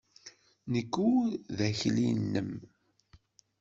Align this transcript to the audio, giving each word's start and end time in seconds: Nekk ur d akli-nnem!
Nekk 0.71 0.93
ur 1.15 1.25
d 1.57 1.59
akli-nnem! 1.67 2.51